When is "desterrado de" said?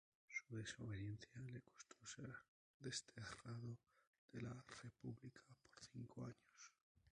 2.79-4.41